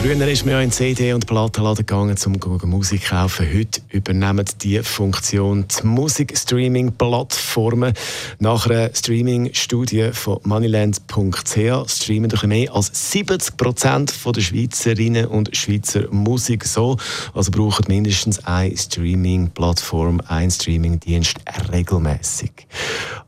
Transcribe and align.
Früher 0.00 0.28
ist 0.28 0.44
man 0.44 0.52
ja 0.52 0.60
in 0.60 0.70
CD- 0.70 1.12
und 1.12 1.26
Plattenladen 1.26 1.84
gegangen, 1.84 2.16
um 2.24 2.38
Musik 2.70 3.02
zu 3.02 3.08
kaufen. 3.08 3.48
Heute 3.52 3.80
übernehmen 3.90 4.46
die 4.62 4.80
Funktion 4.84 5.64
die 5.66 5.86
Musikstreaming-Plattformen. 5.88 7.94
Nach 8.38 8.68
einer 8.68 8.94
Streaming-Studie 8.94 10.10
von 10.12 10.38
moneyland.ch 10.44 11.90
streamen 11.90 12.28
durch 12.28 12.44
mehr 12.44 12.72
als 12.72 12.92
70 13.10 13.56
Prozent 13.56 14.14
der 14.24 14.40
Schweizerinnen 14.40 15.26
und 15.26 15.56
Schweizer 15.56 16.06
Musik 16.12 16.64
so. 16.64 16.96
Also 17.34 17.50
brauchen 17.50 17.86
mindestens 17.88 18.38
eine 18.46 18.76
Streaming-Plattform, 18.76 20.20
einen 20.28 20.52
Streaming-Dienst 20.52 21.38
regelmäßig. 21.72 22.67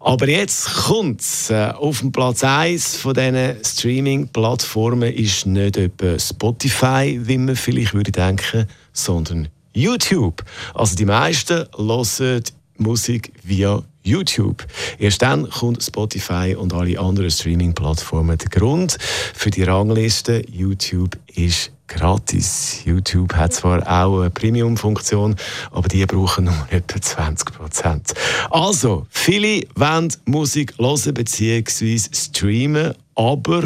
Aber 0.00 0.28
jetzt 0.28 0.64
kommt 0.86 1.22
äh, 1.50 1.66
auf 1.66 2.00
dem 2.00 2.10
Platz 2.10 2.42
1 2.42 2.96
von 2.96 3.14
diesen 3.14 3.62
Streaming-Plattformen 3.62 5.12
ist 5.12 5.44
nicht 5.44 5.76
etwa 5.76 6.18
Spotify 6.18 6.60
Spotify, 6.60 7.20
wie 7.22 7.38
man 7.38 7.56
vielleicht 7.56 7.94
würde 7.94 8.12
denken, 8.12 8.66
sondern 8.92 9.48
YouTube. 9.72 10.42
Also 10.74 10.96
die 10.96 11.04
meisten 11.04 11.66
hören 11.76 12.42
Musik 12.78 13.32
via 13.44 13.82
YouTube. 14.02 14.66
Erst 14.98 15.22
dann 15.22 15.48
kommt 15.48 15.82
Spotify 15.82 16.56
und 16.58 16.72
alle 16.72 16.98
anderen 16.98 17.30
Streaming-Plattformen. 17.30 18.38
Der 18.38 18.48
Grund 18.48 18.96
für 19.34 19.50
die 19.50 19.62
Rangliste 19.62 20.42
YouTube 20.50 21.18
ist 21.34 21.72
gratis. 21.90 22.80
YouTube 22.84 23.34
hat 23.34 23.52
zwar 23.52 23.80
auch 23.86 24.20
eine 24.20 24.30
Premium-Funktion, 24.30 25.36
aber 25.72 25.88
die 25.88 26.06
brauchen 26.06 26.46
nur 26.46 26.66
etwa 26.70 27.00
20 27.00 27.52
Prozent. 27.52 28.14
Also, 28.50 29.06
viele 29.10 29.66
wollen 29.74 30.12
Musik 30.24 30.74
hören 30.78 31.14
bzw. 31.14 31.98
streamen, 32.12 32.94
aber 33.14 33.64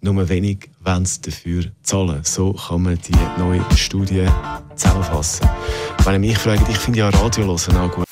nur 0.00 0.28
wenig 0.28 0.70
wollen 0.82 1.04
sie 1.04 1.20
dafür 1.20 1.64
zahlen. 1.82 2.20
So 2.22 2.52
kann 2.52 2.82
man 2.82 2.98
die 2.98 3.40
neue 3.40 3.62
Studie 3.76 4.26
zusammenfassen. 4.76 5.48
Wenn 6.04 6.14
ihr 6.14 6.18
mich 6.20 6.38
fragt, 6.38 6.68
ich 6.68 6.78
finde 6.78 7.00
ja 7.00 7.08
Radio 7.10 7.44
hören 7.44 7.76
auch 7.76 7.90
gut. 7.90 8.04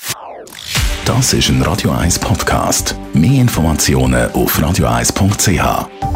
Das 1.05 1.33
ist 1.33 1.49
ein 1.49 1.63
Radio 1.63 1.91
1 1.91 2.19
Podcast. 2.19 2.95
Mehr 3.13 3.41
Informationen 3.41 4.31
auf 4.33 4.59
radio1.ch. 4.59 6.12